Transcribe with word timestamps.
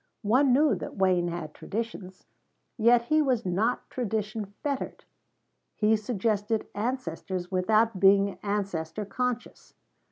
One 0.23 0.51
knew 0.51 0.73
that 0.73 0.97
Wayne 0.97 1.27
had 1.27 1.53
traditions, 1.53 2.25
yet 2.75 3.03
he 3.03 3.21
was 3.21 3.45
not 3.45 3.87
tradition 3.91 4.45
fettered; 4.63 5.03
he 5.75 5.95
suggested 5.95 6.65
ancestors 6.73 7.51
without 7.51 7.99
being 7.99 8.39
ancestor 8.41 9.05
conscious. 9.05 9.75